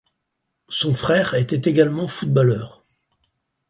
Son 0.67 0.95
frère 0.95 1.35
était 1.35 1.69
également 1.69 2.07
footballeur. 2.07 2.83